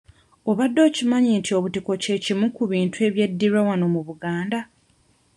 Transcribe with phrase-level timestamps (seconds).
[0.49, 1.91] Obadde okimanyi nti obutiko
[2.23, 4.59] kimu ku bintu ebyeddirwa wano mu Buganda?